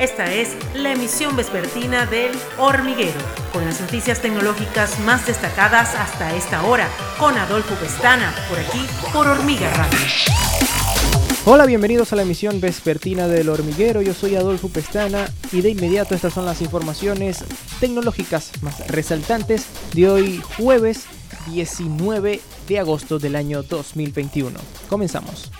Esta 0.00 0.32
es 0.32 0.56
la 0.74 0.92
emisión 0.92 1.36
vespertina 1.36 2.06
del 2.06 2.32
Hormiguero, 2.56 3.20
con 3.52 3.66
las 3.66 3.82
noticias 3.82 4.22
tecnológicas 4.22 4.98
más 5.00 5.26
destacadas 5.26 5.94
hasta 5.94 6.34
esta 6.34 6.64
hora, 6.64 6.88
con 7.18 7.36
Adolfo 7.36 7.74
Pestana, 7.74 8.34
por 8.48 8.58
aquí, 8.58 8.80
por 9.12 9.28
Hormiga 9.28 9.70
Radio. 9.74 9.98
Hola, 11.44 11.66
bienvenidos 11.66 12.14
a 12.14 12.16
la 12.16 12.22
emisión 12.22 12.62
vespertina 12.62 13.28
del 13.28 13.50
hormiguero. 13.50 14.00
Yo 14.00 14.14
soy 14.14 14.36
Adolfo 14.36 14.70
Pestana 14.70 15.28
y 15.52 15.60
de 15.60 15.68
inmediato 15.68 16.14
estas 16.14 16.32
son 16.32 16.46
las 16.46 16.62
informaciones 16.62 17.44
tecnológicas 17.78 18.52
más 18.62 18.86
resaltantes 18.88 19.66
de 19.92 20.08
hoy 20.08 20.42
jueves 20.56 21.04
19 21.52 22.40
de 22.66 22.78
agosto 22.78 23.18
del 23.18 23.36
año 23.36 23.62
2021. 23.62 24.58
Comenzamos. 24.88 25.50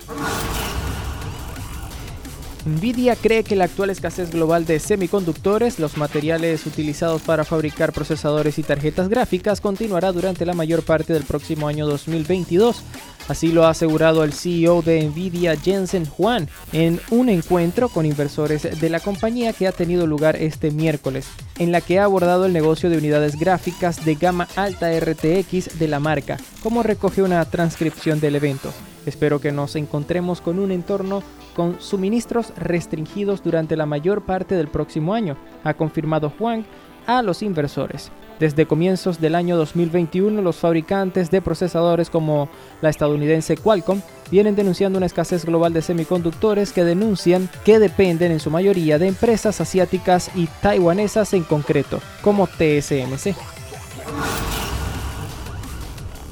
Nvidia 2.66 3.16
cree 3.16 3.42
que 3.42 3.56
la 3.56 3.64
actual 3.64 3.88
escasez 3.88 4.30
global 4.30 4.66
de 4.66 4.78
semiconductores, 4.80 5.78
los 5.78 5.96
materiales 5.96 6.66
utilizados 6.66 7.22
para 7.22 7.44
fabricar 7.44 7.92
procesadores 7.92 8.58
y 8.58 8.62
tarjetas 8.62 9.08
gráficas, 9.08 9.62
continuará 9.62 10.12
durante 10.12 10.44
la 10.44 10.52
mayor 10.52 10.82
parte 10.82 11.14
del 11.14 11.24
próximo 11.24 11.68
año 11.68 11.86
2022. 11.86 12.82
Así 13.28 13.52
lo 13.52 13.64
ha 13.64 13.70
asegurado 13.70 14.24
el 14.24 14.34
CEO 14.34 14.82
de 14.82 15.02
Nvidia, 15.04 15.56
Jensen 15.56 16.06
Huang, 16.18 16.48
en 16.72 17.00
un 17.10 17.28
encuentro 17.28 17.88
con 17.88 18.04
inversores 18.04 18.80
de 18.80 18.90
la 18.90 19.00
compañía 19.00 19.52
que 19.52 19.66
ha 19.66 19.72
tenido 19.72 20.06
lugar 20.06 20.36
este 20.36 20.70
miércoles, 20.70 21.28
en 21.58 21.72
la 21.72 21.80
que 21.80 21.98
ha 21.98 22.04
abordado 22.04 22.44
el 22.44 22.52
negocio 22.52 22.90
de 22.90 22.98
unidades 22.98 23.38
gráficas 23.38 24.04
de 24.04 24.16
gama 24.16 24.48
alta 24.56 24.90
RTX 24.90 25.78
de 25.78 25.88
la 25.88 26.00
marca, 26.00 26.36
como 26.62 26.82
recoge 26.82 27.22
una 27.22 27.42
transcripción 27.44 28.20
del 28.20 28.36
evento. 28.36 28.70
Espero 29.06 29.40
que 29.40 29.52
nos 29.52 29.76
encontremos 29.76 30.40
con 30.40 30.58
un 30.58 30.70
entorno 30.70 31.22
con 31.54 31.80
suministros 31.80 32.52
restringidos 32.56 33.42
durante 33.42 33.76
la 33.76 33.86
mayor 33.86 34.22
parte 34.22 34.54
del 34.54 34.68
próximo 34.68 35.14
año, 35.14 35.36
ha 35.64 35.74
confirmado 35.74 36.32
Juan 36.38 36.64
a 37.06 37.22
los 37.22 37.42
inversores. 37.42 38.10
Desde 38.38 38.66
comienzos 38.66 39.20
del 39.20 39.34
año 39.34 39.56
2021, 39.58 40.40
los 40.40 40.56
fabricantes 40.56 41.30
de 41.30 41.42
procesadores 41.42 42.08
como 42.08 42.48
la 42.80 42.88
estadounidense 42.88 43.56
Qualcomm 43.56 44.00
vienen 44.30 44.56
denunciando 44.56 44.96
una 44.96 45.06
escasez 45.06 45.44
global 45.44 45.74
de 45.74 45.82
semiconductores 45.82 46.72
que 46.72 46.84
denuncian 46.84 47.50
que 47.64 47.78
dependen 47.78 48.32
en 48.32 48.40
su 48.40 48.50
mayoría 48.50 48.98
de 48.98 49.08
empresas 49.08 49.60
asiáticas 49.60 50.30
y 50.34 50.46
taiwanesas 50.62 51.34
en 51.34 51.44
concreto, 51.44 52.00
como 52.22 52.46
TSMC. 52.46 53.34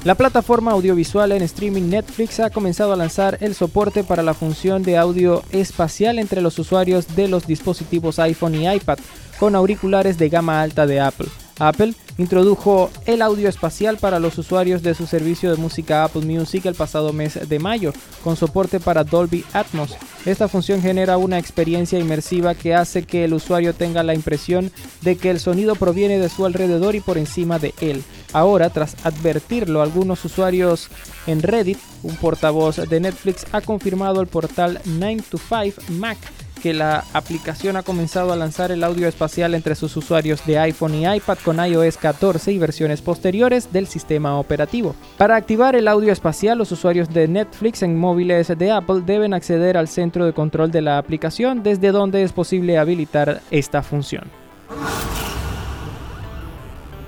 La 0.05 0.15
plataforma 0.15 0.71
audiovisual 0.71 1.33
en 1.33 1.41
streaming 1.41 1.89
Netflix 1.89 2.39
ha 2.39 2.49
comenzado 2.49 2.93
a 2.93 2.95
lanzar 2.95 3.37
el 3.41 3.53
soporte 3.53 4.05
para 4.05 4.23
la 4.23 4.33
función 4.33 4.81
de 4.81 4.97
audio 4.97 5.43
espacial 5.51 6.19
entre 6.19 6.41
los 6.41 6.57
usuarios 6.57 7.17
de 7.17 7.27
los 7.27 7.45
dispositivos 7.45 8.17
iPhone 8.17 8.55
y 8.55 8.69
iPad 8.69 8.97
con 9.37 9.55
auriculares 9.55 10.17
de 10.17 10.29
gama 10.29 10.61
alta 10.61 10.87
de 10.87 11.01
Apple. 11.01 11.27
Apple 11.59 11.93
introdujo 12.17 12.89
el 13.05 13.21
audio 13.21 13.49
espacial 13.49 13.97
para 13.97 14.19
los 14.19 14.37
usuarios 14.37 14.81
de 14.83 14.93
su 14.93 15.05
servicio 15.05 15.51
de 15.51 15.57
música 15.57 16.05
Apple 16.05 16.21
Music 16.21 16.65
el 16.65 16.75
pasado 16.75 17.11
mes 17.11 17.37
de 17.49 17.59
mayo, 17.59 17.91
con 18.23 18.37
soporte 18.37 18.79
para 18.79 19.03
Dolby 19.03 19.43
Atmos. 19.51 19.97
Esta 20.25 20.47
función 20.47 20.81
genera 20.81 21.17
una 21.17 21.37
experiencia 21.37 21.99
inmersiva 21.99 22.55
que 22.55 22.73
hace 22.73 23.03
que 23.03 23.25
el 23.25 23.33
usuario 23.33 23.73
tenga 23.73 24.03
la 24.03 24.13
impresión 24.13 24.71
de 25.01 25.17
que 25.17 25.29
el 25.29 25.41
sonido 25.41 25.75
proviene 25.75 26.19
de 26.19 26.29
su 26.29 26.45
alrededor 26.45 26.95
y 26.95 27.01
por 27.01 27.17
encima 27.17 27.59
de 27.59 27.73
él. 27.81 28.03
Ahora, 28.33 28.69
tras 28.69 28.95
advertirlo, 29.05 29.81
algunos 29.81 30.23
usuarios 30.23 30.89
en 31.27 31.41
Reddit, 31.41 31.79
un 32.03 32.15
portavoz 32.15 32.77
de 32.77 32.99
Netflix 32.99 33.45
ha 33.51 33.61
confirmado 33.61 34.19
al 34.19 34.27
portal 34.27 34.79
9 34.85 35.23
to 35.29 35.37
5 35.37 35.81
Mac 35.93 36.17
que 36.59 36.73
la 36.73 37.05
aplicación 37.13 37.77
ha 37.77 37.83
comenzado 37.83 38.33
a 38.33 38.35
lanzar 38.35 38.71
el 38.71 38.83
audio 38.83 39.07
espacial 39.07 39.55
entre 39.55 39.75
sus 39.75 39.95
usuarios 39.95 40.45
de 40.45 40.59
iPhone 40.59 40.93
y 40.93 41.07
iPad 41.07 41.37
con 41.43 41.65
iOS 41.65 41.97
14 41.97 42.51
y 42.51 42.57
versiones 42.57 43.01
posteriores 43.01 43.71
del 43.71 43.87
sistema 43.87 44.37
operativo. 44.37 44.95
Para 45.17 45.35
activar 45.35 45.75
el 45.75 45.87
audio 45.87 46.11
espacial, 46.11 46.57
los 46.57 46.71
usuarios 46.71 47.09
de 47.09 47.27
Netflix 47.27 47.81
en 47.81 47.97
móviles 47.97 48.49
de 48.49 48.71
Apple 48.71 49.01
deben 49.05 49.33
acceder 49.33 49.77
al 49.77 49.87
centro 49.87 50.25
de 50.25 50.33
control 50.33 50.71
de 50.71 50.81
la 50.81 50.97
aplicación 50.97 51.63
desde 51.63 51.91
donde 51.91 52.23
es 52.23 52.33
posible 52.33 52.77
habilitar 52.77 53.41
esta 53.51 53.81
función. 53.81 54.23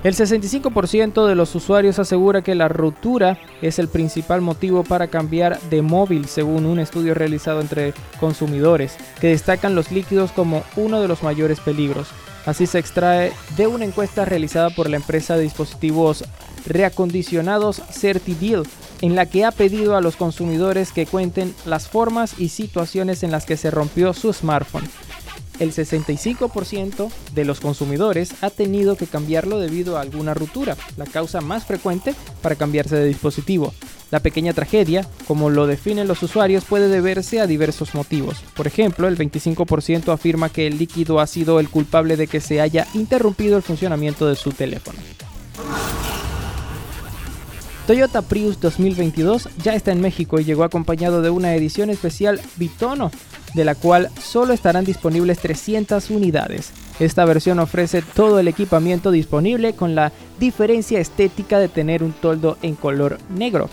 El 0.04 0.16
65% 0.16 1.28
de 1.28 1.36
los 1.36 1.54
usuarios 1.54 2.00
asegura 2.00 2.42
que 2.42 2.56
la 2.56 2.66
ruptura 2.66 3.38
es 3.60 3.78
el 3.78 3.86
principal 3.86 4.40
motivo 4.40 4.82
para 4.82 5.06
cambiar 5.06 5.60
de 5.70 5.80
móvil, 5.80 6.26
según 6.26 6.66
un 6.66 6.80
estudio 6.80 7.14
realizado 7.14 7.60
entre 7.60 7.94
consumidores, 8.18 8.96
que 9.20 9.28
destacan 9.28 9.76
los 9.76 9.92
líquidos 9.92 10.32
como 10.32 10.64
uno 10.74 11.00
de 11.00 11.06
los 11.06 11.22
mayores 11.22 11.60
peligros. 11.60 12.08
Así 12.46 12.66
se 12.66 12.80
extrae 12.80 13.32
de 13.56 13.68
una 13.68 13.84
encuesta 13.84 14.24
realizada 14.24 14.70
por 14.70 14.90
la 14.90 14.96
empresa 14.96 15.36
de 15.36 15.44
dispositivos 15.44 16.24
reacondicionados 16.66 17.80
CertiDeal, 17.92 18.64
en 19.02 19.14
la 19.14 19.26
que 19.26 19.44
ha 19.44 19.52
pedido 19.52 19.96
a 19.96 20.00
los 20.00 20.16
consumidores 20.16 20.90
que 20.90 21.06
cuenten 21.06 21.54
las 21.64 21.86
formas 21.86 22.40
y 22.40 22.48
situaciones 22.48 23.22
en 23.22 23.30
las 23.30 23.46
que 23.46 23.56
se 23.56 23.70
rompió 23.70 24.12
su 24.14 24.32
smartphone 24.32 24.88
el 25.62 25.72
65% 25.72 27.10
de 27.34 27.44
los 27.44 27.60
consumidores 27.60 28.34
ha 28.42 28.50
tenido 28.50 28.96
que 28.96 29.06
cambiarlo 29.06 29.58
debido 29.58 29.96
a 29.96 30.00
alguna 30.00 30.34
ruptura, 30.34 30.76
la 30.96 31.06
causa 31.06 31.40
más 31.40 31.64
frecuente 31.64 32.14
para 32.42 32.56
cambiarse 32.56 32.96
de 32.96 33.06
dispositivo. 33.06 33.72
La 34.10 34.20
pequeña 34.20 34.52
tragedia, 34.52 35.08
como 35.26 35.48
lo 35.48 35.66
definen 35.66 36.06
los 36.06 36.22
usuarios, 36.22 36.64
puede 36.64 36.88
deberse 36.88 37.40
a 37.40 37.46
diversos 37.46 37.94
motivos. 37.94 38.44
Por 38.54 38.66
ejemplo, 38.66 39.08
el 39.08 39.16
25% 39.16 40.12
afirma 40.12 40.50
que 40.50 40.66
el 40.66 40.78
líquido 40.78 41.18
ha 41.18 41.26
sido 41.26 41.60
el 41.60 41.70
culpable 41.70 42.16
de 42.16 42.26
que 42.26 42.40
se 42.40 42.60
haya 42.60 42.86
interrumpido 42.92 43.56
el 43.56 43.62
funcionamiento 43.62 44.28
de 44.28 44.36
su 44.36 44.52
teléfono. 44.52 44.98
Toyota 47.86 48.22
Prius 48.22 48.60
2022 48.60 49.48
ya 49.62 49.74
está 49.74 49.90
en 49.90 50.00
México 50.00 50.38
y 50.38 50.44
llegó 50.44 50.62
acompañado 50.62 51.20
de 51.20 51.30
una 51.30 51.54
edición 51.56 51.90
especial 51.90 52.40
Bitono, 52.56 53.10
de 53.54 53.64
la 53.64 53.74
cual 53.74 54.10
solo 54.20 54.52
estarán 54.52 54.84
disponibles 54.84 55.38
300 55.38 56.10
unidades. 56.10 56.72
Esta 57.00 57.24
versión 57.24 57.58
ofrece 57.58 58.02
todo 58.02 58.38
el 58.38 58.48
equipamiento 58.48 59.10
disponible 59.10 59.74
con 59.74 59.94
la 59.94 60.12
diferencia 60.38 61.00
estética 61.00 61.58
de 61.58 61.68
tener 61.68 62.02
un 62.02 62.12
toldo 62.12 62.58
en 62.62 62.74
color 62.74 63.18
negro. 63.28 63.68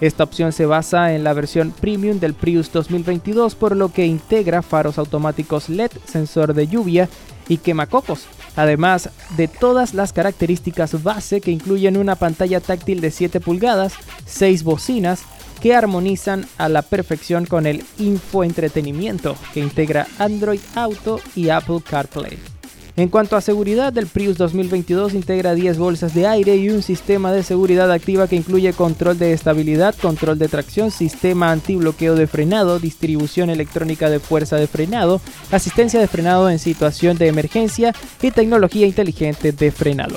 Esta 0.00 0.24
opción 0.24 0.52
se 0.52 0.66
basa 0.66 1.14
en 1.14 1.24
la 1.24 1.32
versión 1.32 1.70
premium 1.70 2.18
del 2.18 2.34
Prius 2.34 2.70
2022 2.72 3.54
por 3.54 3.76
lo 3.76 3.92
que 3.92 4.06
integra 4.06 4.60
faros 4.62 4.98
automáticos 4.98 5.68
LED, 5.68 5.92
sensor 6.04 6.52
de 6.52 6.66
lluvia 6.66 7.08
y 7.48 7.58
quemacocos, 7.58 8.26
además 8.56 9.10
de 9.36 9.48
todas 9.48 9.94
las 9.94 10.12
características 10.12 11.02
base 11.02 11.40
que 11.40 11.52
incluyen 11.52 11.96
una 11.96 12.16
pantalla 12.16 12.60
táctil 12.60 13.00
de 13.00 13.10
7 13.10 13.40
pulgadas, 13.40 13.94
6 14.26 14.64
bocinas, 14.64 15.22
que 15.64 15.74
armonizan 15.74 16.44
a 16.58 16.68
la 16.68 16.82
perfección 16.82 17.46
con 17.46 17.64
el 17.64 17.84
infoentretenimiento 17.96 19.34
que 19.54 19.60
integra 19.60 20.06
Android 20.18 20.60
Auto 20.74 21.20
y 21.34 21.48
Apple 21.48 21.80
CarPlay. 21.82 22.36
En 22.96 23.08
cuanto 23.08 23.34
a 23.34 23.40
seguridad, 23.40 23.96
el 23.96 24.06
Prius 24.06 24.36
2022 24.36 25.14
integra 25.14 25.54
10 25.54 25.78
bolsas 25.78 26.12
de 26.14 26.26
aire 26.26 26.56
y 26.56 26.68
un 26.68 26.82
sistema 26.82 27.32
de 27.32 27.42
seguridad 27.42 27.90
activa 27.90 28.28
que 28.28 28.36
incluye 28.36 28.74
control 28.74 29.18
de 29.18 29.32
estabilidad, 29.32 29.94
control 29.94 30.38
de 30.38 30.48
tracción, 30.48 30.90
sistema 30.90 31.50
antibloqueo 31.50 32.14
de 32.14 32.26
frenado, 32.26 32.78
distribución 32.78 33.48
electrónica 33.48 34.10
de 34.10 34.20
fuerza 34.20 34.56
de 34.56 34.66
frenado, 34.66 35.22
asistencia 35.50 35.98
de 35.98 36.08
frenado 36.08 36.50
en 36.50 36.58
situación 36.58 37.16
de 37.16 37.28
emergencia 37.28 37.94
y 38.20 38.32
tecnología 38.32 38.86
inteligente 38.86 39.52
de 39.52 39.72
frenado. 39.72 40.16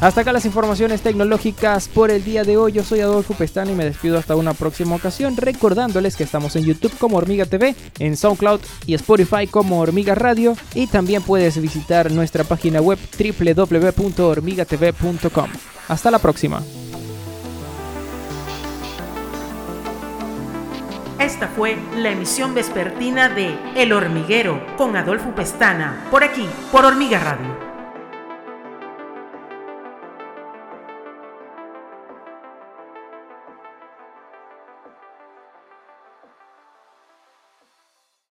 Hasta 0.00 0.22
acá 0.22 0.32
las 0.32 0.46
informaciones 0.46 1.02
tecnológicas 1.02 1.86
por 1.88 2.10
el 2.10 2.24
día 2.24 2.42
de 2.42 2.56
hoy. 2.56 2.72
Yo 2.72 2.82
soy 2.82 3.00
Adolfo 3.00 3.34
Pestana 3.34 3.70
y 3.70 3.74
me 3.74 3.84
despido 3.84 4.16
hasta 4.16 4.34
una 4.34 4.54
próxima 4.54 4.96
ocasión 4.96 5.36
recordándoles 5.36 6.16
que 6.16 6.24
estamos 6.24 6.56
en 6.56 6.64
YouTube 6.64 6.96
como 6.98 7.18
Hormiga 7.18 7.44
TV, 7.44 7.76
en 7.98 8.16
SoundCloud 8.16 8.60
y 8.86 8.94
Spotify 8.94 9.46
como 9.46 9.80
Hormiga 9.80 10.14
Radio 10.14 10.56
y 10.74 10.86
también 10.86 11.22
puedes 11.22 11.60
visitar 11.60 12.10
nuestra 12.12 12.44
página 12.44 12.80
web 12.80 12.98
www.hormigatv.com. 13.18 15.50
Hasta 15.88 16.10
la 16.10 16.18
próxima. 16.18 16.62
Esta 21.18 21.48
fue 21.48 21.76
la 21.96 22.10
emisión 22.10 22.54
vespertina 22.54 23.28
de 23.28 23.54
El 23.76 23.92
Hormiguero 23.92 24.64
con 24.78 24.96
Adolfo 24.96 25.34
Pestana, 25.34 26.06
por 26.10 26.24
aquí, 26.24 26.46
por 26.72 26.86
Hormiga 26.86 27.18
Radio. 27.18 27.69